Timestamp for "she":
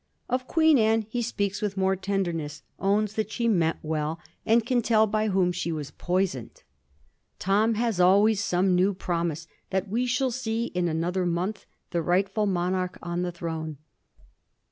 3.31-3.47, 5.51-5.71